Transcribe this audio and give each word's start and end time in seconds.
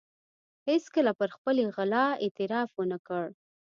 هېڅکله 0.67 1.11
پر 1.19 1.29
خپلې 1.35 1.63
غلا 1.75 2.05
اعتراف 2.23 2.69
و 2.75 2.81
نه 2.91 2.97
کړ. 3.07 3.25